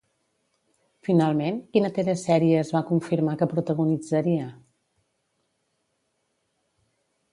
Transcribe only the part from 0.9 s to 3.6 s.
Finalment, quina telesèrie es va confirmar que